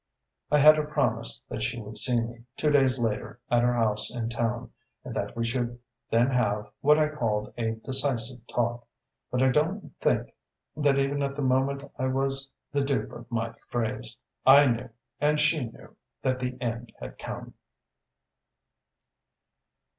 "I 0.49 0.57
had 0.57 0.77
her 0.77 0.87
promise 0.87 1.41
that 1.47 1.61
she 1.61 1.79
would 1.79 1.95
see 1.95 2.19
me, 2.19 2.45
two 2.57 2.71
days 2.71 2.97
later, 2.97 3.39
at 3.51 3.61
her 3.61 3.75
house 3.75 4.09
in 4.11 4.29
town, 4.29 4.71
and 5.03 5.13
that 5.15 5.37
we 5.37 5.45
should 5.45 5.77
then 6.09 6.31
have 6.31 6.71
what 6.79 6.97
I 6.97 7.07
called 7.07 7.53
'a 7.55 7.75
decisive 7.75 8.39
talk'; 8.47 8.87
but 9.29 9.43
I 9.43 9.49
don't 9.49 9.93
think 10.01 10.33
that 10.75 10.97
even 10.97 11.21
at 11.21 11.35
the 11.35 11.43
moment 11.43 11.83
I 11.99 12.07
was 12.07 12.49
the 12.71 12.81
dupe 12.83 13.11
of 13.11 13.29
my 13.31 13.53
phrase. 13.67 14.17
I 14.43 14.65
knew, 14.65 14.89
and 15.19 15.39
she 15.39 15.65
knew, 15.65 15.95
that 16.23 16.39
the 16.39 16.57
end 16.59 16.93
had 16.99 17.19
come...." 17.19 17.53